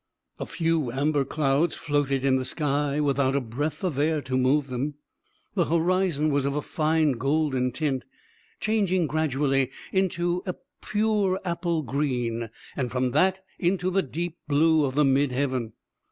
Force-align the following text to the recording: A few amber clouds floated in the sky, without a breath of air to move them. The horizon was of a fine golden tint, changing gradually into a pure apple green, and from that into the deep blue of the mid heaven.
A 0.39 0.47
few 0.47 0.91
amber 0.91 1.23
clouds 1.23 1.75
floated 1.75 2.25
in 2.25 2.37
the 2.37 2.43
sky, 2.43 2.99
without 2.99 3.35
a 3.35 3.39
breath 3.39 3.83
of 3.83 3.99
air 3.99 4.19
to 4.23 4.35
move 4.35 4.65
them. 4.65 4.95
The 5.53 5.65
horizon 5.65 6.31
was 6.31 6.43
of 6.43 6.55
a 6.55 6.63
fine 6.63 7.11
golden 7.11 7.71
tint, 7.71 8.05
changing 8.59 9.05
gradually 9.05 9.69
into 9.93 10.41
a 10.47 10.55
pure 10.81 11.39
apple 11.45 11.83
green, 11.83 12.49
and 12.75 12.89
from 12.91 13.11
that 13.11 13.45
into 13.59 13.91
the 13.91 14.01
deep 14.01 14.39
blue 14.47 14.85
of 14.85 14.95
the 14.95 15.05
mid 15.05 15.31
heaven. 15.31 15.73